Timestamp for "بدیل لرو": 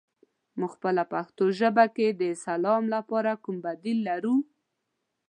3.65-4.35